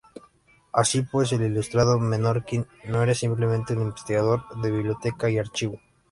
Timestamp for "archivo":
5.37-5.79